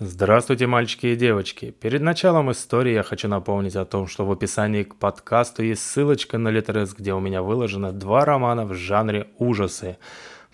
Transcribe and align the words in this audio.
Здравствуйте, 0.00 0.66
мальчики 0.66 1.06
и 1.06 1.14
девочки. 1.14 1.70
Перед 1.70 2.02
началом 2.02 2.50
истории 2.50 2.94
я 2.94 3.04
хочу 3.04 3.28
напомнить 3.28 3.76
о 3.76 3.84
том, 3.84 4.08
что 4.08 4.26
в 4.26 4.32
описании 4.32 4.82
к 4.82 4.96
подкасту 4.96 5.62
есть 5.62 5.82
ссылочка 5.82 6.36
на 6.36 6.48
Литрес, 6.48 6.94
где 6.94 7.14
у 7.14 7.20
меня 7.20 7.42
выложено 7.42 7.92
два 7.92 8.24
романа 8.24 8.66
в 8.66 8.74
жанре 8.74 9.28
ужасы. 9.38 9.98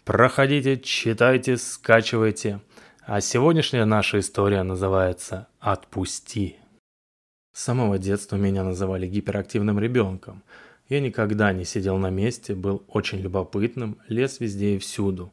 Проходите, 0.04 0.78
читайте, 0.78 1.56
скачивайте. 1.56 2.60
А 3.06 3.22
сегодняшняя 3.22 3.86
наша 3.86 4.18
история 4.18 4.62
называется 4.62 5.48
«Отпусти». 5.58 6.56
С 7.54 7.62
самого 7.62 7.98
детства 7.98 8.36
меня 8.36 8.62
называли 8.62 9.06
гиперактивным 9.06 9.80
ребенком. 9.80 10.42
Я 10.90 11.00
никогда 11.00 11.54
не 11.54 11.64
сидел 11.64 11.96
на 11.96 12.10
месте, 12.10 12.54
был 12.54 12.82
очень 12.88 13.20
любопытным, 13.20 13.96
лез 14.06 14.38
везде 14.38 14.74
и 14.74 14.78
всюду. 14.78 15.32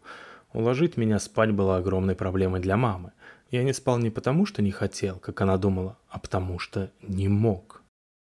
Уложить 0.53 0.95
меня 0.95 1.19
спать 1.19 1.51
было 1.51 1.75
огромной 1.75 2.15
проблемой 2.15 2.61
для 2.61 2.77
мамы. 2.77 3.11
Я 3.49 3.63
не 3.63 3.73
спал 3.73 3.97
не 3.97 4.09
потому, 4.09 4.45
что 4.45 4.61
не 4.61 4.71
хотел, 4.71 5.19
как 5.19 5.39
она 5.39 5.57
думала, 5.57 5.97
а 6.09 6.19
потому 6.19 6.59
что 6.59 6.91
не 7.01 7.29
мог. 7.29 7.81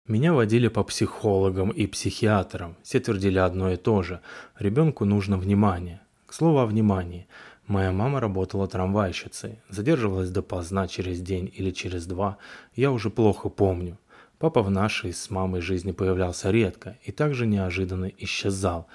Меня 0.07 0.33
водили 0.33 0.69
по 0.69 0.83
психологам 0.83 1.71
и 1.71 1.87
психиатрам. 1.87 2.77
Все 2.83 2.99
твердили 3.01 3.37
одно 3.37 3.71
и 3.71 3.75
то 3.75 4.01
же. 4.01 4.21
Ребенку 4.57 5.03
нужно 5.05 5.37
внимание. 5.37 6.01
К 6.25 6.33
слову 6.33 6.59
о 6.59 6.65
внимании. 6.65 7.27
Моя 7.67 7.91
мама 7.91 8.21
работала 8.21 8.67
трамвайщицей. 8.67 9.59
Задерживалась 9.69 10.31
допоздна 10.31 10.87
через 10.87 11.19
день 11.19 11.51
или 11.53 11.71
через 11.71 12.05
два. 12.05 12.37
Я 12.73 12.91
уже 12.91 13.09
плохо 13.09 13.49
помню. 13.49 13.99
Папа 14.37 14.63
в 14.63 14.71
нашей 14.71 15.11
с 15.11 15.29
мамой 15.29 15.59
жизни 15.59 15.91
появлялся 15.91 16.49
редко 16.49 16.97
и 17.03 17.11
также 17.11 17.45
неожиданно 17.45 18.09
исчезал. 18.17 18.87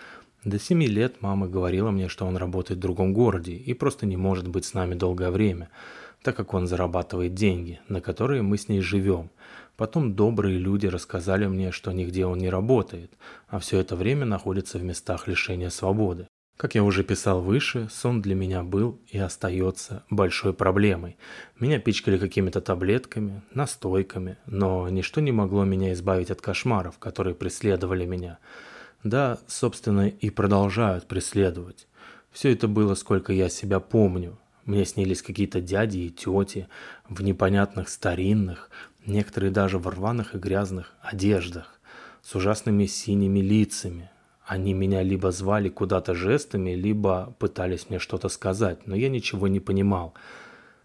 До 0.42 0.58
семи 0.58 0.86
лет 0.86 1.20
мама 1.20 1.48
говорила 1.48 1.90
мне, 1.90 2.08
что 2.08 2.26
он 2.26 2.36
работает 2.38 2.78
в 2.78 2.82
другом 2.82 3.12
городе 3.12 3.52
и 3.52 3.74
просто 3.74 4.06
не 4.06 4.16
может 4.16 4.48
быть 4.48 4.64
с 4.64 4.72
нами 4.72 4.94
долгое 4.94 5.30
время– 5.30 5.68
так 6.24 6.36
как 6.36 6.54
он 6.54 6.66
зарабатывает 6.66 7.34
деньги, 7.34 7.80
на 7.88 8.00
которые 8.00 8.40
мы 8.40 8.56
с 8.56 8.70
ней 8.70 8.80
живем. 8.80 9.30
Потом 9.76 10.14
добрые 10.14 10.56
люди 10.58 10.86
рассказали 10.86 11.46
мне, 11.46 11.70
что 11.70 11.92
нигде 11.92 12.24
он 12.24 12.38
не 12.38 12.48
работает, 12.48 13.12
а 13.48 13.58
все 13.58 13.78
это 13.78 13.94
время 13.94 14.24
находится 14.24 14.78
в 14.78 14.82
местах 14.82 15.28
лишения 15.28 15.68
свободы. 15.68 16.26
Как 16.56 16.74
я 16.74 16.82
уже 16.82 17.04
писал 17.04 17.42
выше, 17.42 17.88
сон 17.90 18.22
для 18.22 18.34
меня 18.34 18.62
был 18.62 19.00
и 19.08 19.18
остается 19.18 20.04
большой 20.08 20.54
проблемой. 20.54 21.18
Меня 21.60 21.78
пичкали 21.78 22.16
какими-то 22.16 22.62
таблетками, 22.62 23.42
настойками, 23.52 24.38
но 24.46 24.88
ничто 24.88 25.20
не 25.20 25.32
могло 25.32 25.64
меня 25.64 25.92
избавить 25.92 26.30
от 26.30 26.40
кошмаров, 26.40 26.98
которые 26.98 27.34
преследовали 27.34 28.06
меня. 28.06 28.38
Да, 29.02 29.40
собственно, 29.46 30.08
и 30.08 30.30
продолжают 30.30 31.06
преследовать. 31.06 31.86
Все 32.32 32.52
это 32.52 32.66
было, 32.66 32.94
сколько 32.94 33.32
я 33.32 33.50
себя 33.50 33.78
помню, 33.78 34.38
мне 34.66 34.84
снились 34.84 35.22
какие-то 35.22 35.60
дяди 35.60 35.98
и 35.98 36.10
тети 36.10 36.68
в 37.08 37.22
непонятных 37.22 37.88
старинных, 37.88 38.70
некоторые 39.06 39.50
даже 39.50 39.78
в 39.78 39.86
рваных 39.88 40.34
и 40.34 40.38
грязных 40.38 40.94
одеждах, 41.02 41.80
с 42.22 42.34
ужасными 42.34 42.86
синими 42.86 43.40
лицами. 43.40 44.10
Они 44.46 44.74
меня 44.74 45.02
либо 45.02 45.30
звали 45.30 45.68
куда-то 45.68 46.14
жестами, 46.14 46.70
либо 46.70 47.34
пытались 47.38 47.88
мне 47.88 47.98
что-то 47.98 48.28
сказать, 48.28 48.86
но 48.86 48.94
я 48.94 49.08
ничего 49.08 49.48
не 49.48 49.60
понимал. 49.60 50.14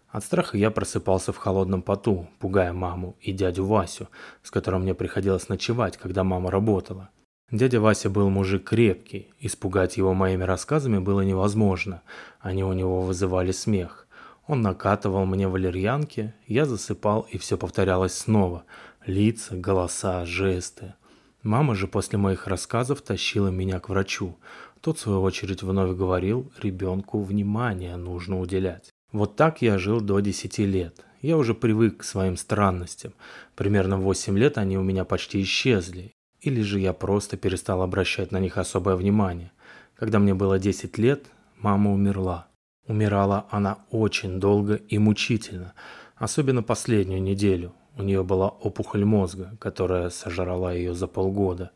От 0.08 0.24
страха 0.24 0.56
я 0.58 0.70
просыпался 0.70 1.32
в 1.32 1.36
холодном 1.36 1.82
поту, 1.82 2.28
пугая 2.38 2.72
маму 2.72 3.16
и 3.20 3.32
дядю 3.32 3.64
Васю, 3.64 4.08
с 4.42 4.50
которым 4.50 4.82
мне 4.82 4.94
приходилось 4.94 5.48
ночевать, 5.48 5.96
когда 5.96 6.24
мама 6.24 6.50
работала. 6.50 7.10
Дядя 7.50 7.80
Вася 7.80 8.10
был 8.10 8.30
мужик 8.30 8.62
крепкий, 8.62 9.32
испугать 9.40 9.96
его 9.96 10.14
моими 10.14 10.44
рассказами 10.44 10.98
было 10.98 11.22
невозможно, 11.22 12.02
они 12.38 12.62
у 12.62 12.72
него 12.72 13.02
вызывали 13.02 13.50
смех. 13.50 14.06
Он 14.46 14.62
накатывал 14.62 15.26
мне 15.26 15.48
валерьянки, 15.48 16.32
я 16.46 16.64
засыпал 16.64 17.26
и 17.28 17.38
все 17.38 17.56
повторялось 17.56 18.14
снова. 18.14 18.64
Лица, 19.04 19.56
голоса, 19.56 20.24
жесты. 20.26 20.94
Мама 21.42 21.74
же 21.74 21.88
после 21.88 22.18
моих 22.18 22.46
рассказов 22.46 23.02
тащила 23.02 23.48
меня 23.48 23.80
к 23.80 23.88
врачу. 23.88 24.36
Тот, 24.80 24.98
в 24.98 25.00
свою 25.00 25.22
очередь, 25.22 25.62
вновь 25.62 25.96
говорил, 25.96 26.52
ребенку 26.62 27.20
внимание 27.22 27.96
нужно 27.96 28.38
уделять. 28.38 28.90
Вот 29.10 29.34
так 29.34 29.60
я 29.60 29.76
жил 29.78 30.00
до 30.00 30.20
10 30.20 30.58
лет. 30.58 31.04
Я 31.20 31.36
уже 31.36 31.54
привык 31.54 31.98
к 31.98 32.04
своим 32.04 32.36
странностям. 32.36 33.12
Примерно 33.56 33.98
в 33.98 34.02
8 34.02 34.38
лет 34.38 34.56
они 34.56 34.78
у 34.78 34.82
меня 34.82 35.04
почти 35.04 35.42
исчезли, 35.42 36.14
или 36.40 36.62
же 36.62 36.80
я 36.80 36.92
просто 36.92 37.36
перестал 37.36 37.82
обращать 37.82 38.32
на 38.32 38.40
них 38.40 38.58
особое 38.58 38.96
внимание. 38.96 39.52
Когда 39.96 40.18
мне 40.18 40.34
было 40.34 40.58
10 40.58 40.98
лет, 40.98 41.26
мама 41.58 41.92
умерла. 41.92 42.48
Умирала 42.86 43.46
она 43.50 43.78
очень 43.90 44.40
долго 44.40 44.74
и 44.74 44.98
мучительно, 44.98 45.74
особенно 46.16 46.62
последнюю 46.62 47.22
неделю. 47.22 47.74
У 47.96 48.02
нее 48.02 48.24
была 48.24 48.48
опухоль 48.48 49.04
мозга, 49.04 49.56
которая 49.60 50.10
сожрала 50.10 50.72
ее 50.72 50.94
за 50.94 51.06
полгода. 51.06 51.70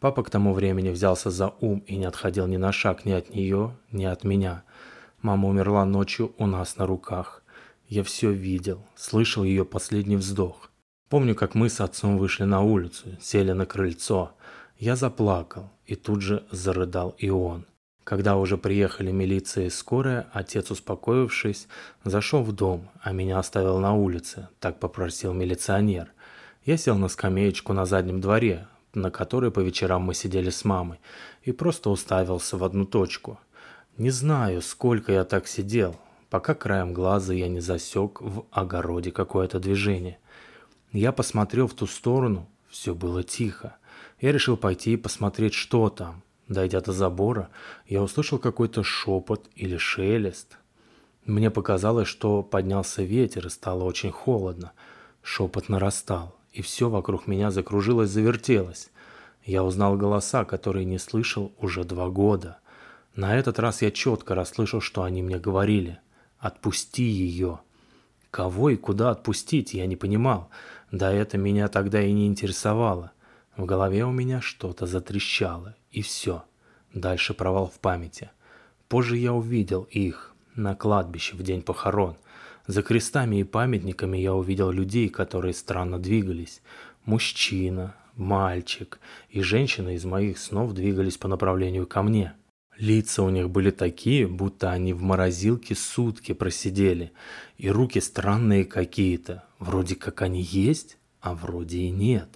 Папа 0.00 0.22
к 0.22 0.30
тому 0.30 0.54
времени 0.54 0.88
взялся 0.88 1.30
за 1.30 1.52
ум 1.60 1.84
и 1.86 1.96
не 1.96 2.06
отходил 2.06 2.46
ни 2.46 2.56
на 2.56 2.72
шаг 2.72 3.04
ни 3.04 3.12
от 3.12 3.34
нее, 3.34 3.76
ни 3.92 4.06
от 4.06 4.24
меня. 4.24 4.62
Мама 5.20 5.48
умерла 5.48 5.84
ночью 5.84 6.32
у 6.38 6.46
нас 6.46 6.78
на 6.78 6.86
руках. 6.86 7.42
Я 7.86 8.02
все 8.02 8.30
видел, 8.30 8.86
слышал 8.94 9.44
ее 9.44 9.66
последний 9.66 10.16
вздох. 10.16 10.69
Помню, 11.10 11.34
как 11.34 11.56
мы 11.56 11.68
с 11.68 11.80
отцом 11.80 12.18
вышли 12.18 12.44
на 12.44 12.62
улицу, 12.62 13.08
сели 13.20 13.50
на 13.50 13.66
крыльцо. 13.66 14.30
Я 14.78 14.94
заплакал, 14.94 15.68
и 15.84 15.96
тут 15.96 16.22
же 16.22 16.44
зарыдал 16.52 17.16
и 17.18 17.30
он. 17.30 17.66
Когда 18.04 18.36
уже 18.36 18.56
приехали 18.56 19.10
милиция 19.10 19.66
и 19.66 19.70
скорая, 19.70 20.28
отец, 20.32 20.70
успокоившись, 20.70 21.66
зашел 22.04 22.44
в 22.44 22.52
дом, 22.52 22.88
а 23.02 23.10
меня 23.10 23.40
оставил 23.40 23.80
на 23.80 23.92
улице, 23.92 24.46
так 24.60 24.78
попросил 24.78 25.32
милиционер. 25.32 26.12
Я 26.64 26.76
сел 26.76 26.96
на 26.96 27.08
скамеечку 27.08 27.72
на 27.72 27.86
заднем 27.86 28.20
дворе, 28.20 28.68
на 28.94 29.10
которой 29.10 29.50
по 29.50 29.58
вечерам 29.58 30.02
мы 30.02 30.14
сидели 30.14 30.50
с 30.50 30.64
мамой, 30.64 31.00
и 31.42 31.50
просто 31.50 31.90
уставился 31.90 32.56
в 32.56 32.62
одну 32.62 32.84
точку. 32.84 33.40
Не 33.98 34.10
знаю, 34.10 34.62
сколько 34.62 35.10
я 35.10 35.24
так 35.24 35.48
сидел, 35.48 35.96
пока 36.30 36.54
краем 36.54 36.94
глаза 36.94 37.34
я 37.34 37.48
не 37.48 37.58
засек 37.58 38.20
в 38.20 38.44
огороде 38.52 39.10
какое-то 39.10 39.58
движение– 39.58 40.20
я 40.92 41.12
посмотрел 41.12 41.68
в 41.68 41.74
ту 41.74 41.86
сторону, 41.86 42.48
все 42.68 42.94
было 42.94 43.22
тихо. 43.22 43.76
Я 44.20 44.32
решил 44.32 44.56
пойти 44.56 44.94
и 44.94 44.96
посмотреть, 44.96 45.54
что 45.54 45.88
там. 45.88 46.22
Дойдя 46.48 46.80
до 46.80 46.92
забора, 46.92 47.48
я 47.86 48.02
услышал 48.02 48.38
какой-то 48.38 48.82
шепот 48.82 49.48
или 49.54 49.76
шелест. 49.76 50.58
Мне 51.24 51.48
показалось, 51.50 52.08
что 52.08 52.42
поднялся 52.42 53.04
ветер 53.04 53.46
и 53.46 53.50
стало 53.50 53.84
очень 53.84 54.10
холодно. 54.10 54.72
Шепот 55.22 55.68
нарастал, 55.68 56.36
и 56.52 56.60
все 56.60 56.88
вокруг 56.88 57.28
меня 57.28 57.52
закружилось, 57.52 58.10
завертелось. 58.10 58.90
Я 59.44 59.62
узнал 59.62 59.96
голоса, 59.96 60.44
которые 60.44 60.84
не 60.84 60.98
слышал 60.98 61.52
уже 61.58 61.84
два 61.84 62.08
года. 62.08 62.58
На 63.14 63.36
этот 63.36 63.60
раз 63.60 63.82
я 63.82 63.92
четко 63.92 64.34
расслышал, 64.34 64.80
что 64.80 65.02
они 65.02 65.22
мне 65.22 65.38
говорили. 65.38 66.00
«Отпусти 66.38 67.04
ее». 67.04 67.60
Кого 68.30 68.70
и 68.70 68.76
куда 68.76 69.10
отпустить, 69.10 69.74
я 69.74 69.86
не 69.86 69.96
понимал. 69.96 70.50
Да 70.92 71.12
это 71.12 71.38
меня 71.38 71.68
тогда 71.68 72.02
и 72.02 72.12
не 72.12 72.26
интересовало. 72.26 73.12
В 73.56 73.64
голове 73.64 74.04
у 74.04 74.10
меня 74.10 74.40
что-то 74.40 74.86
затрещало, 74.86 75.76
и 75.90 76.02
все. 76.02 76.44
Дальше 76.94 77.34
провал 77.34 77.68
в 77.68 77.78
памяти. 77.78 78.30
Позже 78.88 79.16
я 79.16 79.32
увидел 79.32 79.82
их 79.90 80.34
на 80.56 80.74
кладбище 80.74 81.36
в 81.36 81.42
день 81.42 81.62
похорон. 81.62 82.16
За 82.66 82.82
крестами 82.82 83.36
и 83.36 83.44
памятниками 83.44 84.18
я 84.18 84.34
увидел 84.34 84.70
людей, 84.70 85.08
которые 85.08 85.54
странно 85.54 85.98
двигались. 85.98 86.60
Мужчина, 87.04 87.94
мальчик 88.16 88.98
и 89.28 89.42
женщина 89.42 89.94
из 89.94 90.04
моих 90.04 90.38
снов 90.38 90.72
двигались 90.72 91.18
по 91.18 91.28
направлению 91.28 91.86
ко 91.86 92.02
мне. 92.02 92.34
Лица 92.78 93.22
у 93.22 93.30
них 93.30 93.50
были 93.50 93.70
такие, 93.70 94.26
будто 94.26 94.70
они 94.70 94.92
в 94.92 95.02
морозилке 95.02 95.74
сутки 95.74 96.32
просидели, 96.32 97.12
и 97.58 97.70
руки 97.70 98.00
странные 98.00 98.64
какие-то, 98.64 99.44
Вроде 99.60 99.94
как 99.94 100.22
они 100.22 100.40
есть, 100.40 100.96
а 101.20 101.34
вроде 101.34 101.78
и 101.78 101.90
нет. 101.90 102.28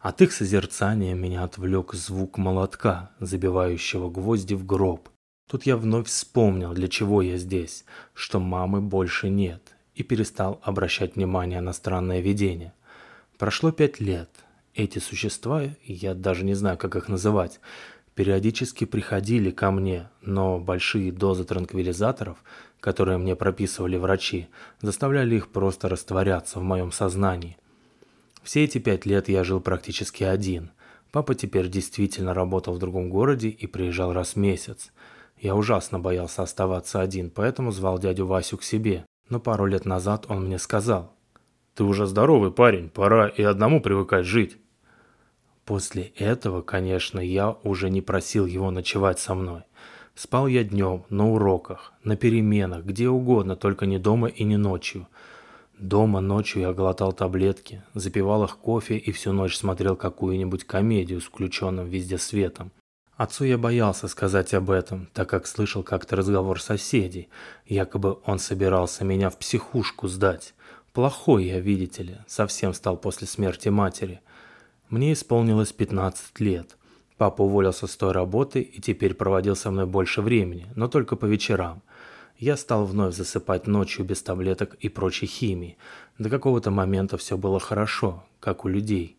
От 0.00 0.20
их 0.20 0.32
созерцания 0.32 1.14
меня 1.14 1.44
отвлек 1.44 1.94
звук 1.94 2.38
молотка, 2.38 3.12
забивающего 3.20 4.10
гвозди 4.10 4.54
в 4.54 4.66
гроб. 4.66 5.08
Тут 5.48 5.64
я 5.64 5.76
вновь 5.76 6.08
вспомнил, 6.08 6.74
для 6.74 6.88
чего 6.88 7.22
я 7.22 7.38
здесь, 7.38 7.84
что 8.14 8.40
мамы 8.40 8.80
больше 8.80 9.30
нет, 9.30 9.62
и 9.94 10.02
перестал 10.02 10.60
обращать 10.64 11.14
внимание 11.14 11.60
на 11.60 11.72
странное 11.72 12.20
видение. 12.20 12.74
Прошло 13.38 13.70
пять 13.70 14.00
лет. 14.00 14.30
Эти 14.74 14.98
существа, 14.98 15.62
я 15.84 16.14
даже 16.14 16.44
не 16.44 16.54
знаю, 16.54 16.76
как 16.78 16.96
их 16.96 17.08
называть, 17.08 17.60
периодически 18.16 18.86
приходили 18.86 19.50
ко 19.50 19.70
мне, 19.70 20.08
но 20.22 20.58
большие 20.58 21.12
дозы 21.12 21.44
транквилизаторов, 21.44 22.38
которые 22.80 23.18
мне 23.18 23.36
прописывали 23.36 23.98
врачи, 23.98 24.48
заставляли 24.80 25.36
их 25.36 25.48
просто 25.48 25.88
растворяться 25.88 26.58
в 26.58 26.62
моем 26.62 26.92
сознании. 26.92 27.58
Все 28.42 28.64
эти 28.64 28.78
пять 28.78 29.04
лет 29.06 29.28
я 29.28 29.44
жил 29.44 29.60
практически 29.60 30.24
один. 30.24 30.70
Папа 31.12 31.34
теперь 31.34 31.68
действительно 31.68 32.32
работал 32.32 32.74
в 32.74 32.78
другом 32.78 33.10
городе 33.10 33.48
и 33.48 33.66
приезжал 33.66 34.12
раз 34.12 34.32
в 34.32 34.36
месяц. 34.36 34.92
Я 35.38 35.54
ужасно 35.54 35.98
боялся 35.98 36.42
оставаться 36.42 37.02
один, 37.02 37.30
поэтому 37.30 37.70
звал 37.70 37.98
дядю 37.98 38.26
Васю 38.26 38.56
к 38.56 38.62
себе. 38.62 39.04
Но 39.28 39.40
пару 39.40 39.66
лет 39.66 39.84
назад 39.84 40.24
он 40.28 40.46
мне 40.46 40.58
сказал, 40.58 41.12
«Ты 41.74 41.84
уже 41.84 42.06
здоровый 42.06 42.50
парень, 42.50 42.88
пора 42.88 43.28
и 43.28 43.42
одному 43.42 43.82
привыкать 43.82 44.24
жить». 44.24 44.56
После 45.66 46.12
этого, 46.16 46.62
конечно, 46.62 47.18
я 47.18 47.56
уже 47.64 47.90
не 47.90 48.00
просил 48.00 48.46
его 48.46 48.70
ночевать 48.70 49.18
со 49.18 49.34
мной. 49.34 49.62
Спал 50.14 50.46
я 50.46 50.62
днем, 50.62 51.04
на 51.10 51.28
уроках, 51.28 51.92
на 52.04 52.16
переменах, 52.16 52.84
где 52.84 53.08
угодно, 53.08 53.56
только 53.56 53.84
не 53.84 53.98
дома 53.98 54.28
и 54.28 54.44
не 54.44 54.56
ночью. 54.56 55.08
Дома 55.76 56.20
ночью 56.20 56.62
я 56.62 56.72
глотал 56.72 57.12
таблетки, 57.12 57.82
запивал 57.94 58.44
их 58.44 58.56
кофе 58.58 58.96
и 58.96 59.10
всю 59.10 59.32
ночь 59.32 59.56
смотрел 59.56 59.96
какую-нибудь 59.96 60.64
комедию 60.64 61.20
с 61.20 61.24
включенным 61.24 61.88
везде 61.88 62.16
светом. 62.16 62.70
Отцу 63.16 63.44
я 63.44 63.58
боялся 63.58 64.06
сказать 64.06 64.54
об 64.54 64.70
этом, 64.70 65.08
так 65.14 65.28
как 65.28 65.48
слышал 65.48 65.82
как-то 65.82 66.14
разговор 66.14 66.60
соседей. 66.62 67.28
Якобы 67.66 68.18
он 68.24 68.38
собирался 68.38 69.04
меня 69.04 69.30
в 69.30 69.38
психушку 69.38 70.06
сдать. 70.06 70.54
Плохой 70.92 71.46
я, 71.46 71.58
видите 71.58 72.04
ли, 72.04 72.16
совсем 72.28 72.72
стал 72.72 72.96
после 72.96 73.26
смерти 73.26 73.68
матери. 73.68 74.20
Мне 74.88 75.14
исполнилось 75.14 75.72
15 75.72 76.38
лет. 76.38 76.76
Папа 77.16 77.42
уволился 77.42 77.88
с 77.88 77.96
той 77.96 78.12
работы 78.12 78.60
и 78.60 78.80
теперь 78.80 79.14
проводил 79.14 79.56
со 79.56 79.72
мной 79.72 79.84
больше 79.84 80.22
времени, 80.22 80.68
но 80.76 80.86
только 80.86 81.16
по 81.16 81.24
вечерам. 81.24 81.82
Я 82.38 82.56
стал 82.56 82.84
вновь 82.84 83.16
засыпать 83.16 83.66
ночью 83.66 84.04
без 84.04 84.22
таблеток 84.22 84.74
и 84.74 84.88
прочей 84.88 85.26
химии. 85.26 85.76
До 86.18 86.30
какого-то 86.30 86.70
момента 86.70 87.16
все 87.16 87.36
было 87.36 87.58
хорошо, 87.58 88.24
как 88.38 88.64
у 88.64 88.68
людей. 88.68 89.16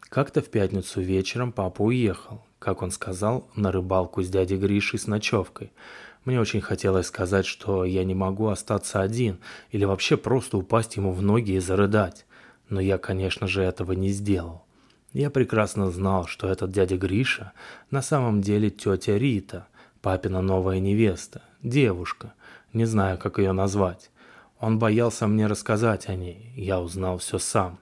Как-то 0.00 0.40
в 0.40 0.48
пятницу 0.48 1.02
вечером 1.02 1.52
папа 1.52 1.82
уехал, 1.82 2.42
как 2.58 2.80
он 2.80 2.90
сказал, 2.90 3.46
на 3.54 3.72
рыбалку 3.72 4.22
с 4.22 4.30
дядей 4.30 4.56
Гришей 4.56 4.98
с 4.98 5.06
ночевкой. 5.06 5.72
Мне 6.24 6.40
очень 6.40 6.62
хотелось 6.62 7.08
сказать, 7.08 7.44
что 7.44 7.84
я 7.84 8.02
не 8.04 8.14
могу 8.14 8.48
остаться 8.48 9.02
один 9.02 9.40
или 9.72 9.84
вообще 9.84 10.16
просто 10.16 10.56
упасть 10.56 10.96
ему 10.96 11.12
в 11.12 11.20
ноги 11.20 11.52
и 11.52 11.58
зарыдать. 11.58 12.24
Но 12.70 12.80
я, 12.80 12.96
конечно 12.96 13.46
же, 13.46 13.62
этого 13.62 13.92
не 13.92 14.08
сделал. 14.08 14.64
Я 15.12 15.30
прекрасно 15.30 15.90
знал, 15.90 16.26
что 16.26 16.48
этот 16.48 16.70
дядя 16.70 16.96
Гриша 16.96 17.52
на 17.90 18.00
самом 18.00 18.40
деле 18.42 18.70
тетя 18.70 19.18
Рита, 19.18 19.66
папина 20.02 20.40
новая 20.40 20.78
невеста, 20.78 21.42
девушка, 21.62 22.32
не 22.72 22.84
знаю, 22.84 23.18
как 23.18 23.38
ее 23.38 23.50
назвать. 23.50 24.10
Он 24.60 24.78
боялся 24.78 25.26
мне 25.26 25.46
рассказать 25.46 26.08
о 26.08 26.14
ней, 26.14 26.52
я 26.54 26.80
узнал 26.80 27.18
все 27.18 27.38
сам. 27.38 27.78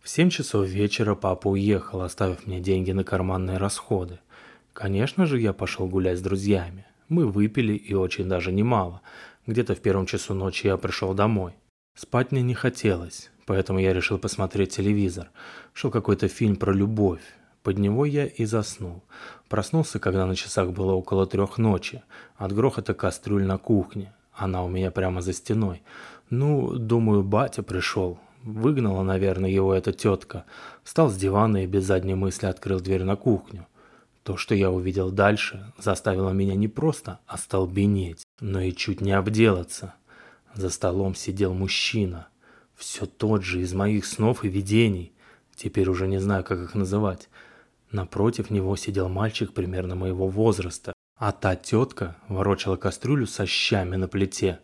В 0.00 0.08
семь 0.08 0.30
часов 0.30 0.68
вечера 0.68 1.16
папа 1.16 1.48
уехал, 1.48 2.02
оставив 2.02 2.46
мне 2.46 2.60
деньги 2.60 2.92
на 2.92 3.02
карманные 3.02 3.56
расходы. 3.56 4.20
Конечно 4.72 5.26
же, 5.26 5.40
я 5.40 5.52
пошел 5.52 5.88
гулять 5.88 6.18
с 6.18 6.22
друзьями. 6.22 6.86
Мы 7.08 7.26
выпили 7.26 7.72
и 7.72 7.92
очень 7.94 8.28
даже 8.28 8.52
немало. 8.52 9.00
Где-то 9.48 9.74
в 9.74 9.80
первом 9.80 10.06
часу 10.06 10.32
ночи 10.32 10.68
я 10.68 10.76
пришел 10.76 11.12
домой. 11.12 11.54
Спать 11.96 12.30
мне 12.30 12.42
не 12.42 12.54
хотелось. 12.54 13.30
Поэтому 13.46 13.78
я 13.78 13.94
решил 13.94 14.18
посмотреть 14.18 14.76
телевизор. 14.76 15.30
Шел 15.72 15.90
какой-то 15.90 16.28
фильм 16.28 16.56
про 16.56 16.72
любовь. 16.72 17.22
Под 17.62 17.78
него 17.78 18.04
я 18.04 18.26
и 18.26 18.44
заснул. 18.44 19.02
Проснулся, 19.48 19.98
когда 19.98 20.26
на 20.26 20.34
часах 20.34 20.72
было 20.72 20.92
около 20.92 21.26
трех 21.26 21.56
ночи. 21.56 22.02
От 22.36 22.52
грохота 22.52 22.92
кастрюль 22.92 23.44
на 23.44 23.56
кухне. 23.56 24.12
Она 24.32 24.64
у 24.64 24.68
меня 24.68 24.90
прямо 24.90 25.22
за 25.22 25.32
стеной. 25.32 25.82
Ну, 26.28 26.76
думаю, 26.76 27.22
батя 27.22 27.62
пришел. 27.62 28.18
Выгнала, 28.42 29.02
наверное, 29.02 29.50
его 29.50 29.72
эта 29.72 29.92
тетка. 29.92 30.44
Встал 30.82 31.08
с 31.08 31.16
дивана 31.16 31.62
и 31.62 31.66
без 31.66 31.84
задней 31.84 32.14
мысли 32.14 32.46
открыл 32.46 32.80
дверь 32.80 33.04
на 33.04 33.16
кухню. 33.16 33.66
То, 34.24 34.36
что 34.36 34.56
я 34.56 34.72
увидел 34.72 35.12
дальше, 35.12 35.72
заставило 35.78 36.30
меня 36.30 36.56
не 36.56 36.66
просто 36.66 37.20
остолбенеть, 37.28 38.24
но 38.40 38.60
и 38.60 38.72
чуть 38.72 39.00
не 39.00 39.12
обделаться. 39.12 39.94
За 40.54 40.68
столом 40.68 41.14
сидел 41.14 41.54
мужчина– 41.54 42.26
все 42.76 43.06
тот 43.06 43.42
же 43.42 43.62
из 43.62 43.72
моих 43.72 44.04
снов 44.04 44.44
и 44.44 44.48
видений. 44.48 45.12
Теперь 45.54 45.88
уже 45.88 46.06
не 46.06 46.18
знаю, 46.18 46.44
как 46.44 46.60
их 46.60 46.74
называть. 46.74 47.28
Напротив 47.90 48.50
него 48.50 48.76
сидел 48.76 49.08
мальчик 49.08 49.52
примерно 49.52 49.94
моего 49.94 50.28
возраста, 50.28 50.92
а 51.16 51.32
та 51.32 51.56
тетка 51.56 52.16
ворочала 52.28 52.76
кастрюлю 52.76 53.26
со 53.26 53.46
щами 53.46 53.96
на 53.96 54.06
плите. 54.06 54.60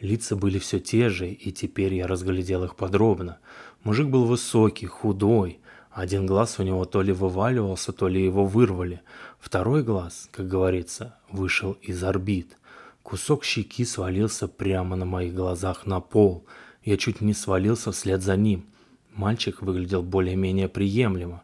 Лица 0.00 0.36
были 0.36 0.58
все 0.58 0.80
те 0.80 1.08
же, 1.08 1.30
и 1.30 1.50
теперь 1.50 1.94
я 1.94 2.06
разглядел 2.06 2.64
их 2.64 2.76
подробно. 2.76 3.38
Мужик 3.84 4.08
был 4.08 4.26
высокий, 4.26 4.86
худой. 4.86 5.60
Один 5.90 6.26
глаз 6.26 6.58
у 6.58 6.62
него 6.62 6.84
то 6.84 7.00
ли 7.00 7.12
вываливался, 7.12 7.92
то 7.92 8.08
ли 8.08 8.22
его 8.22 8.44
вырвали. 8.44 9.00
Второй 9.38 9.82
глаз, 9.82 10.28
как 10.32 10.48
говорится, 10.48 11.16
вышел 11.30 11.72
из 11.80 12.02
орбит. 12.02 12.58
Кусок 13.02 13.44
щеки 13.44 13.84
свалился 13.84 14.48
прямо 14.48 14.96
на 14.96 15.06
моих 15.06 15.34
глазах 15.34 15.86
на 15.86 16.00
пол– 16.00 16.44
я 16.84 16.96
чуть 16.96 17.20
не 17.20 17.32
свалился 17.32 17.92
вслед 17.92 18.22
за 18.22 18.36
ним. 18.36 18.66
Мальчик 19.12 19.62
выглядел 19.62 20.02
более-менее 20.02 20.68
приемлемо, 20.68 21.42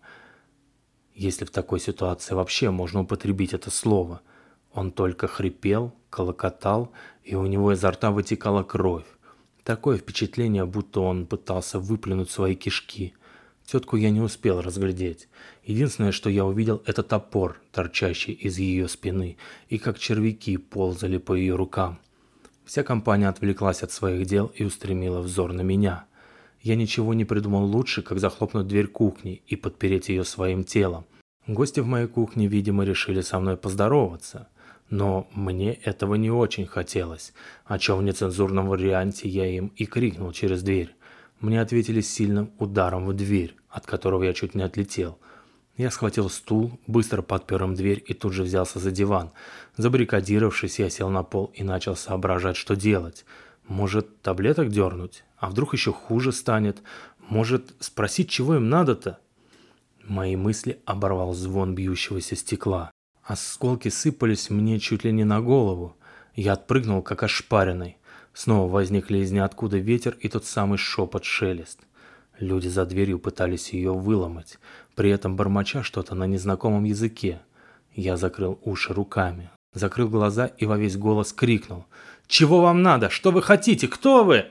если 1.14 1.44
в 1.44 1.50
такой 1.50 1.80
ситуации 1.80 2.34
вообще 2.34 2.70
можно 2.70 3.02
употребить 3.02 3.54
это 3.54 3.70
слово. 3.70 4.20
Он 4.72 4.90
только 4.90 5.26
хрипел, 5.26 5.94
колокотал, 6.10 6.92
и 7.24 7.34
у 7.34 7.46
него 7.46 7.72
изо 7.72 7.90
рта 7.90 8.10
вытекала 8.10 8.62
кровь. 8.62 9.06
Такое 9.64 9.98
впечатление, 9.98 10.64
будто 10.64 11.00
он 11.00 11.26
пытался 11.26 11.78
выплюнуть 11.78 12.30
свои 12.30 12.54
кишки. 12.54 13.14
Тетку 13.64 13.96
я 13.96 14.10
не 14.10 14.20
успел 14.20 14.60
разглядеть. 14.60 15.28
Единственное, 15.64 16.12
что 16.12 16.28
я 16.28 16.44
увидел, 16.44 16.82
это 16.86 17.02
топор, 17.02 17.60
торчащий 17.70 18.32
из 18.32 18.58
ее 18.58 18.88
спины, 18.88 19.36
и 19.68 19.78
как 19.78 19.98
червяки 19.98 20.56
ползали 20.56 21.18
по 21.18 21.34
ее 21.34 21.54
рукам. 21.54 22.00
Вся 22.64 22.82
компания 22.82 23.28
отвлеклась 23.28 23.82
от 23.82 23.90
своих 23.90 24.26
дел 24.26 24.52
и 24.54 24.64
устремила 24.64 25.20
взор 25.20 25.52
на 25.52 25.62
меня. 25.62 26.04
Я 26.60 26.76
ничего 26.76 27.14
не 27.14 27.24
придумал 27.24 27.64
лучше, 27.64 28.02
как 28.02 28.18
захлопнуть 28.18 28.66
дверь 28.66 28.86
кухни 28.86 29.42
и 29.46 29.56
подпереть 29.56 30.08
ее 30.08 30.24
своим 30.24 30.64
телом. 30.64 31.06
Гости 31.46 31.80
в 31.80 31.86
моей 31.86 32.06
кухне, 32.06 32.46
видимо, 32.46 32.84
решили 32.84 33.22
со 33.22 33.40
мной 33.40 33.56
поздороваться. 33.56 34.48
Но 34.90 35.28
мне 35.32 35.72
этого 35.72 36.16
не 36.16 36.30
очень 36.30 36.66
хотелось, 36.66 37.32
о 37.64 37.78
чем 37.78 37.98
в 37.98 38.02
нецензурном 38.02 38.68
варианте 38.68 39.28
я 39.28 39.46
им 39.46 39.72
и 39.76 39.86
крикнул 39.86 40.32
через 40.32 40.62
дверь. 40.62 40.94
Мне 41.38 41.60
ответили 41.60 42.00
сильным 42.00 42.50
ударом 42.58 43.06
в 43.06 43.14
дверь, 43.14 43.56
от 43.68 43.86
которого 43.86 44.24
я 44.24 44.32
чуть 44.32 44.54
не 44.54 44.62
отлетел– 44.62 45.18
я 45.80 45.90
схватил 45.90 46.28
стул, 46.28 46.78
быстро 46.86 47.22
подпер 47.22 47.62
им 47.62 47.74
дверь 47.74 48.02
и 48.06 48.12
тут 48.12 48.32
же 48.32 48.42
взялся 48.42 48.78
за 48.78 48.90
диван. 48.90 49.30
Забаррикадировавшись, 49.76 50.78
я 50.78 50.90
сел 50.90 51.08
на 51.08 51.22
пол 51.22 51.52
и 51.54 51.64
начал 51.64 51.96
соображать, 51.96 52.56
что 52.56 52.76
делать. 52.76 53.24
Может, 53.66 54.20
таблеток 54.20 54.68
дернуть? 54.68 55.24
А 55.38 55.48
вдруг 55.48 55.72
еще 55.72 55.92
хуже 55.92 56.32
станет? 56.32 56.82
Может, 57.28 57.74
спросить, 57.80 58.28
чего 58.28 58.56
им 58.56 58.68
надо-то? 58.68 59.20
Мои 60.04 60.36
мысли 60.36 60.80
оборвал 60.84 61.32
звон 61.32 61.74
бьющегося 61.74 62.36
стекла. 62.36 62.90
Осколки 63.22 63.88
сыпались 63.88 64.50
мне 64.50 64.80
чуть 64.80 65.04
ли 65.04 65.12
не 65.12 65.24
на 65.24 65.40
голову. 65.40 65.96
Я 66.34 66.54
отпрыгнул, 66.54 67.00
как 67.00 67.22
ошпаренный. 67.22 67.96
Снова 68.34 68.70
возникли 68.70 69.18
из 69.18 69.30
ниоткуда 69.30 69.78
ветер 69.78 70.16
и 70.20 70.28
тот 70.28 70.44
самый 70.44 70.78
шепот-шелест. 70.78 71.78
Люди 72.40 72.68
за 72.68 72.86
дверью 72.86 73.18
пытались 73.18 73.74
ее 73.74 73.92
выломать, 73.92 74.58
при 74.94 75.10
этом 75.10 75.36
бормоча 75.36 75.82
что-то 75.82 76.14
на 76.14 76.26
незнакомом 76.26 76.84
языке. 76.84 77.42
Я 77.94 78.16
закрыл 78.16 78.58
уши 78.64 78.94
руками, 78.94 79.50
закрыл 79.74 80.08
глаза 80.08 80.46
и 80.46 80.64
во 80.64 80.78
весь 80.78 80.96
голос 80.96 81.34
крикнул. 81.34 81.84
«Чего 82.26 82.62
вам 82.62 82.82
надо? 82.82 83.10
Что 83.10 83.30
вы 83.30 83.42
хотите? 83.42 83.88
Кто 83.88 84.24
вы?» 84.24 84.46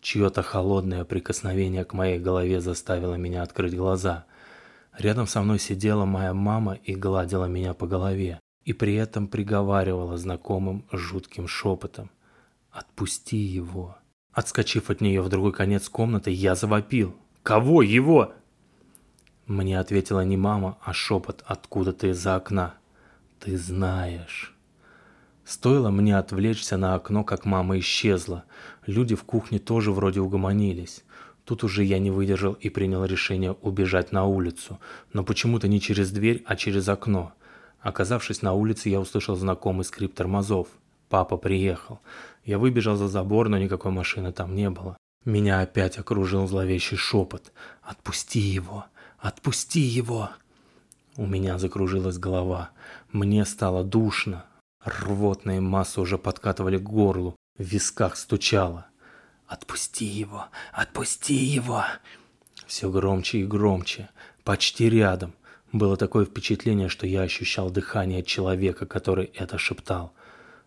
Чье-то 0.00 0.40
холодное 0.40 1.04
прикосновение 1.04 1.84
к 1.84 1.92
моей 1.92 2.18
голове 2.18 2.62
заставило 2.62 3.16
меня 3.16 3.42
открыть 3.42 3.76
глаза. 3.76 4.24
Рядом 4.96 5.26
со 5.26 5.42
мной 5.42 5.58
сидела 5.58 6.06
моя 6.06 6.32
мама 6.32 6.78
и 6.82 6.94
гладила 6.94 7.44
меня 7.44 7.74
по 7.74 7.86
голове, 7.86 8.40
и 8.64 8.72
при 8.72 8.94
этом 8.94 9.28
приговаривала 9.28 10.16
знакомым 10.16 10.86
жутким 10.90 11.46
шепотом. 11.46 12.10
«Отпусти 12.70 13.36
его!» 13.36 13.99
Отскочив 14.32 14.90
от 14.90 15.00
нее 15.00 15.22
в 15.22 15.28
другой 15.28 15.52
конец 15.52 15.88
комнаты, 15.88 16.30
я 16.30 16.54
завопил. 16.54 17.16
«Кого 17.42 17.82
его?» 17.82 18.32
Мне 19.46 19.80
ответила 19.80 20.24
не 20.24 20.36
мама, 20.36 20.78
а 20.82 20.92
шепот 20.92 21.42
откуда-то 21.46 22.08
из-за 22.08 22.36
окна. 22.36 22.74
«Ты 23.40 23.56
знаешь». 23.56 24.54
Стоило 25.44 25.90
мне 25.90 26.16
отвлечься 26.16 26.76
на 26.76 26.94
окно, 26.94 27.24
как 27.24 27.44
мама 27.44 27.78
исчезла. 27.80 28.44
Люди 28.86 29.16
в 29.16 29.24
кухне 29.24 29.58
тоже 29.58 29.90
вроде 29.90 30.20
угомонились. 30.20 31.02
Тут 31.44 31.64
уже 31.64 31.82
я 31.82 31.98
не 31.98 32.12
выдержал 32.12 32.52
и 32.52 32.68
принял 32.68 33.04
решение 33.04 33.56
убежать 33.62 34.12
на 34.12 34.24
улицу, 34.26 34.78
но 35.12 35.24
почему-то 35.24 35.66
не 35.66 35.80
через 35.80 36.12
дверь, 36.12 36.44
а 36.46 36.54
через 36.54 36.88
окно. 36.88 37.32
Оказавшись 37.80 38.42
на 38.42 38.52
улице, 38.52 38.90
я 38.90 39.00
услышал 39.00 39.34
знакомый 39.34 39.84
скрип 39.84 40.14
тормозов. 40.14 40.68
Папа 41.10 41.36
приехал. 41.36 41.98
Я 42.44 42.58
выбежал 42.58 42.94
за 42.94 43.08
забор, 43.08 43.48
но 43.48 43.58
никакой 43.58 43.90
машины 43.90 44.32
там 44.32 44.54
не 44.54 44.70
было. 44.70 44.96
Меня 45.24 45.60
опять 45.60 45.98
окружил 45.98 46.46
зловещий 46.46 46.96
шепот. 46.96 47.52
«Отпусти 47.82 48.38
его! 48.38 48.86
Отпусти 49.18 49.80
его!» 49.80 50.30
У 51.16 51.26
меня 51.26 51.58
закружилась 51.58 52.16
голова. 52.16 52.70
Мне 53.10 53.44
стало 53.44 53.82
душно. 53.82 54.44
Рвотные 54.84 55.60
массы 55.60 56.00
уже 56.00 56.16
подкатывали 56.16 56.78
к 56.78 56.82
горлу. 56.82 57.34
В 57.58 57.64
висках 57.64 58.16
стучало. 58.16 58.86
«Отпусти 59.48 60.04
его! 60.04 60.46
Отпусти 60.72 61.34
его!» 61.34 61.84
Все 62.68 62.88
громче 62.88 63.38
и 63.38 63.44
громче, 63.44 64.10
почти 64.44 64.88
рядом. 64.88 65.34
Было 65.72 65.96
такое 65.96 66.24
впечатление, 66.24 66.88
что 66.88 67.04
я 67.04 67.22
ощущал 67.22 67.68
дыхание 67.70 68.22
человека, 68.22 68.86
который 68.86 69.26
это 69.34 69.58
шептал. 69.58 70.14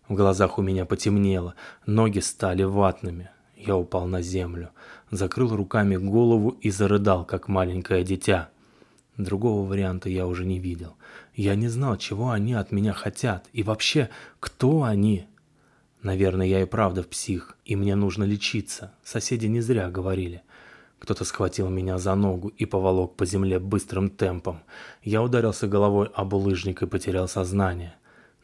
В 0.08 0.14
глазах 0.14 0.58
у 0.58 0.62
меня 0.62 0.84
потемнело, 0.84 1.54
ноги 1.86 2.18
стали 2.18 2.62
ватными. 2.62 3.30
Я 3.56 3.76
упал 3.76 4.06
на 4.06 4.20
землю, 4.20 4.70
закрыл 5.10 5.56
руками 5.56 5.96
голову 5.96 6.50
и 6.60 6.70
зарыдал, 6.70 7.24
как 7.24 7.48
маленькое 7.48 8.04
дитя. 8.04 8.50
Другого 9.16 9.66
варианта 9.66 10.10
я 10.10 10.26
уже 10.26 10.44
не 10.44 10.58
видел. 10.58 10.96
Я 11.34 11.54
не 11.54 11.68
знал, 11.68 11.96
чего 11.96 12.30
они 12.30 12.52
от 12.52 12.70
меня 12.70 12.92
хотят, 12.92 13.46
и 13.54 13.62
вообще, 13.62 14.10
кто 14.40 14.82
они. 14.82 15.26
Наверное, 16.02 16.46
я 16.46 16.60
и 16.60 16.66
правда 16.66 17.02
псих, 17.02 17.56
и 17.64 17.74
мне 17.74 17.94
нужно 17.94 18.24
лечиться. 18.24 18.92
Соседи 19.02 19.46
не 19.46 19.62
зря 19.62 19.88
говорили. 19.88 20.42
Кто-то 20.98 21.24
схватил 21.24 21.70
меня 21.70 21.96
за 21.96 22.14
ногу 22.14 22.48
и 22.48 22.66
поволок 22.66 23.16
по 23.16 23.24
земле 23.24 23.58
быстрым 23.58 24.10
темпом. 24.10 24.60
Я 25.02 25.22
ударился 25.22 25.66
головой 25.66 26.10
об 26.14 26.34
улыжник 26.34 26.82
и 26.82 26.86
потерял 26.86 27.26
сознание. 27.26 27.94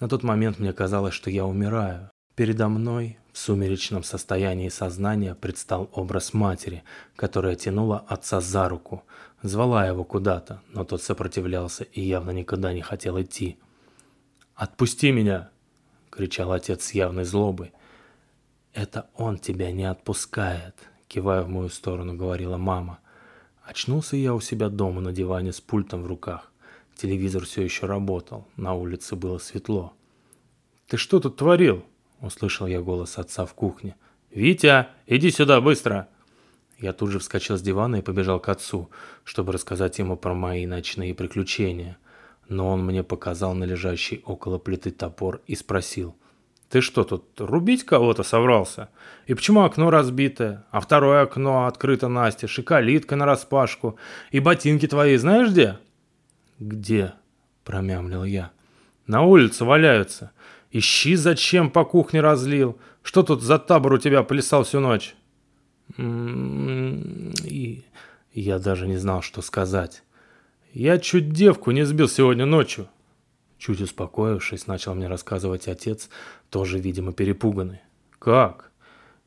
На 0.01 0.09
тот 0.09 0.23
момент 0.23 0.59
мне 0.59 0.73
казалось, 0.73 1.13
что 1.13 1.31
я 1.31 1.45
умираю. 1.45 2.11
Передо 2.35 2.69
мной 2.69 3.19
в 3.33 3.39
сумеречном 3.39 4.03
состоянии 4.03 4.71
сознания 4.71 5.35
предстал 5.35 5.91
образ 5.93 6.33
матери, 6.33 6.83
которая 7.17 7.55
тянула 7.55 7.99
отца 8.09 8.41
за 8.41 8.67
руку, 8.69 9.05
звала 9.43 9.87
его 9.87 10.05
куда-то, 10.05 10.63
но 10.73 10.85
тот 10.85 11.03
сопротивлялся 11.03 11.85
и 11.85 12.01
явно 12.01 12.31
никуда 12.31 12.73
не 12.73 12.81
хотел 12.81 13.21
идти. 13.21 13.59
«Отпусти 14.55 15.13
меня!»— 15.13 15.51
кричал 16.11 16.53
отец 16.53 16.85
с 16.85 16.93
явной 16.93 17.25
злобой. 17.25 17.73
«Это 18.73 19.11
он 19.15 19.39
тебя 19.39 19.71
не 19.71 19.85
отпускает»,— 19.85 20.77
кивая 21.09 21.43
в 21.43 21.49
мою 21.49 21.69
сторону, 21.69 22.17
говорила 22.17 22.57
мама. 22.57 23.01
Очнулся 23.63 24.17
я 24.17 24.35
у 24.35 24.41
себя 24.41 24.71
дома 24.71 25.03
на 25.03 25.13
диване 25.13 25.53
с 25.53 25.61
пультом 25.61 26.03
в 26.03 26.07
руках. 26.07 26.51
Телевизор 27.01 27.47
все 27.47 27.63
еще 27.63 27.87
работал, 27.87 28.47
на 28.59 28.75
улице 28.75 29.17
было 29.17 29.39
светло. 29.39 29.95
«Ты 30.87 30.99
что 30.99 31.19
тут 31.19 31.37
творил?»– 31.37 31.83
услышал 32.21 32.67
я 32.67 32.83
голос 32.83 33.17
отца 33.17 33.47
в 33.47 33.55
кухне. 33.55 33.97
«Витя, 34.31 34.89
иди 35.07 35.31
сюда 35.31 35.63
быстро!» 35.63 36.09
Я 36.79 36.93
тут 36.93 37.09
же 37.09 37.19
вскочил 37.19 37.57
с 37.57 37.63
дивана 37.63 37.97
и 37.97 38.03
побежал 38.03 38.39
к 38.39 38.51
отцу, 38.51 38.91
чтобы 39.25 39.55
рассказать 39.55 39.99
ему 39.99 40.19
про 40.19 40.35
мои 40.35 40.67
ночные 40.67 41.15
приключения. 41.15 41.97
Но 42.51 42.69
он 42.69 42.85
мне 42.85 43.03
показал 43.03 43.55
на 43.55 43.65
лежащий 43.65 44.21
около 44.27 44.59
плиты 44.59 44.91
топор 44.91 45.41
и 45.47 45.55
спросил. 45.55 46.15
«Ты 46.69 46.83
что 46.83 47.05
тут, 47.05 47.41
рубить 47.41 47.87
кого-то 47.87 48.25
собрался? 48.25 48.91
И 49.27 49.33
почему 49.33 49.63
окно 49.63 49.89
разбитое, 49.89 50.67
а 50.71 50.81
второе 50.81 51.23
окно 51.23 51.65
открыто 51.65 52.09
настежь, 52.09 52.59
и 52.59 52.63
калитка 52.63 53.17
нараспашку, 53.17 53.97
и 54.33 54.39
ботинки 54.39 54.87
твои 54.87 55.17
знаешь 55.17 55.49
где?» 55.49 55.79
«Где?»– 56.61 57.15
промямлил 57.65 58.23
я. 58.25 58.53
«На 59.07 59.23
улице 59.23 59.65
валяются. 59.65 60.31
Ищи, 60.71 61.17
зачем 61.17 61.71
по 61.71 61.85
кухне 61.85 62.21
разлил. 62.21 62.79
Что 63.03 63.23
тут 63.23 63.43
за 63.43 63.59
табор 63.59 63.95
у 63.95 63.99
тебя 63.99 64.23
плясал 64.23 64.65
всю 64.65 64.79
ночь?» 64.79 65.17
м-м-м, 65.97 67.33
И 67.45 67.83
я 68.35 68.59
даже 68.59 68.87
не 68.87 68.99
знал, 68.99 69.23
что 69.23 69.41
сказать. 69.41 70.03
«Я 70.73 70.99
чуть 70.99 71.33
девку 71.33 71.71
не 71.71 71.85
сбил 71.85 72.09
сегодня 72.09 72.45
ночью». 72.45 72.89
Чуть 73.59 73.81
успокоившись, 73.81 74.67
начал 74.67 74.95
мне 74.95 75.09
рассказывать 75.09 75.67
отец, 75.67 76.09
тоже, 76.51 76.79
видимо, 76.79 77.13
перепуганный. 77.13 77.81
«Как?» 78.19 78.71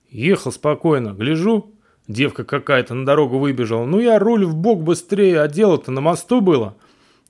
«Ехал 0.09 0.51
спокойно, 0.51 1.13
гляжу, 1.13 1.73
девка 2.07 2.43
какая-то 2.43 2.93
на 2.93 3.05
дорогу 3.05 3.39
выбежала. 3.39 3.85
Ну, 3.85 3.99
я 3.99 4.19
руль 4.19 4.45
в 4.45 4.55
бок 4.55 4.83
быстрее, 4.83 5.41
а 5.41 5.47
дело-то 5.47 5.91
на 5.91 6.01
мосту 6.01 6.39
было. 6.39 6.77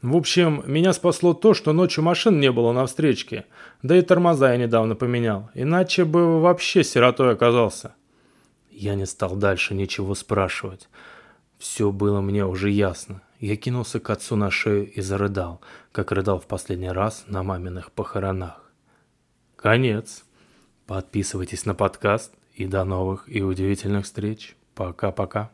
В 0.03 0.17
общем, 0.17 0.63
меня 0.65 0.91
спасло 0.91 1.33
то, 1.33 1.53
что 1.53 1.72
ночью 1.72 2.03
машин 2.03 2.41
не 2.41 2.51
было 2.51 2.74
на 2.74 2.86
встречке, 2.86 3.45
да 3.83 3.98
и 3.98 4.01
тормоза 4.01 4.51
я 4.51 4.57
недавно 4.57 4.95
поменял, 4.95 5.50
иначе 5.53 6.03
бы 6.03 6.41
вообще 6.41 6.83
сиротой 6.83 7.31
оказался. 7.31 7.95
Я 8.69 8.95
не 8.95 9.05
стал 9.05 9.38
дальше 9.38 9.74
ничего 9.74 10.13
спрашивать. 10.13 10.89
Все 11.57 11.89
было 11.89 12.19
мне 12.19 12.45
уже 12.45 12.69
ясно. 12.69 13.22
Я 13.39 13.55
кинулся 13.55 14.01
к 14.01 14.10
отцу 14.10 14.36
на 14.36 14.51
шею 14.51 14.91
и 14.91 15.00
зарыдал, 15.00 15.62
как 15.93 16.12
рыдал 16.12 16.38
в 16.38 16.48
последний 16.48 16.91
раз 16.91 17.24
на 17.27 17.41
маминых 17.41 17.93
похоронах. 17.93 18.74
Конец. 19.55 20.25
Подписывайтесь 20.86 21.65
на 21.65 21.75
подкаст 21.75 22.33
и 22.55 22.65
до 22.65 22.83
новых 22.83 23.33
и 23.33 23.41
удивительных 23.41 24.03
встреч. 24.03 24.57
Пока-пока. 24.75 25.50